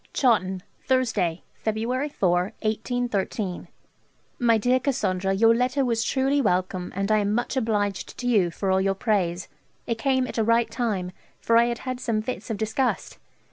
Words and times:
Chawton, 0.13 0.63
Thursday, 0.87 1.43
February 1.53 2.09
4 2.09 2.53
(1813). 2.63 3.67
'MY 4.39 4.57
DEAR 4.57 4.79
CASSANDRA, 4.79 5.35
Your 5.35 5.53
letter 5.53 5.85
was 5.85 6.03
truly 6.03 6.41
welcome, 6.41 6.91
and 6.95 7.11
I 7.11 7.19
am 7.19 7.31
much 7.35 7.55
obliged 7.55 8.17
to 8.17 8.25
you 8.27 8.49
for 8.49 8.71
all 8.71 8.81
your 8.81 8.95
praise; 8.95 9.47
it 9.85 9.99
came 9.99 10.25
at 10.25 10.39
a 10.39 10.43
right 10.43 10.71
time, 10.71 11.11
for 11.39 11.55
I 11.55 11.65
had 11.65 11.77
had 11.85 11.99
some 11.99 12.23
fits 12.23 12.49
of 12.49 12.57
disgust. 12.57 13.19